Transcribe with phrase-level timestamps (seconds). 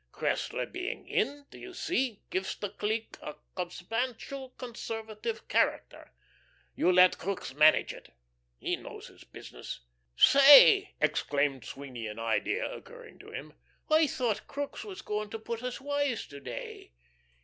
[0.11, 6.11] Cressler being in, do you see, gives the clique a substantial, conservative character.
[6.75, 8.09] You let Crookes manage it.
[8.57, 9.81] He knows his business."
[10.15, 13.53] "Say," exclaimed Sweeny, an idea occurring to him,
[13.91, 16.93] "I thought Crookes was going to put us wise to day.